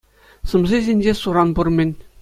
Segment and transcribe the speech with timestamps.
[0.53, 1.91] Сӑмси ҫинче суран пур-мӗн.